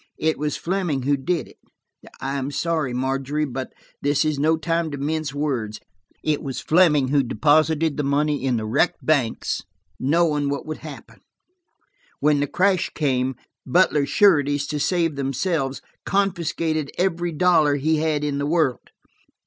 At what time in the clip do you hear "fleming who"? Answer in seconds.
0.57-1.15, 6.59-7.21